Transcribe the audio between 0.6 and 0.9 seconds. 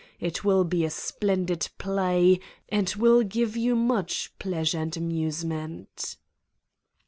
be a